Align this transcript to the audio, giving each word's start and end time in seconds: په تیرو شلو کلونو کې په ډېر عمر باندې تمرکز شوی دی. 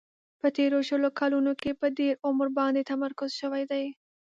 په 0.39 0.47
تیرو 0.57 0.77
شلو 0.89 1.09
کلونو 1.19 1.51
کې 1.61 1.71
په 1.79 1.87
ډېر 1.99 2.13
عمر 2.27 2.47
باندې 2.57 2.87
تمرکز 2.91 3.31
شوی 3.41 3.63
دی. 3.71 3.85